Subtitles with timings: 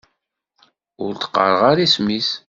[1.05, 2.29] Ur d-qqareɣ ara isem-is.